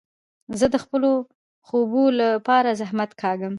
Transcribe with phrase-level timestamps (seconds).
[0.59, 1.11] زه د خپلو
[1.67, 3.49] خوبو له پاره زحمت کاږم.